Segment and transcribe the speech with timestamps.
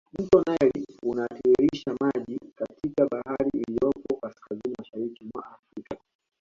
[0.19, 5.97] Mto nile unatiririsha maji katika bahari iliyopo kaskazini mashariki mwa afrika